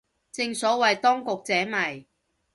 [0.31, 2.07] 正所謂當局者迷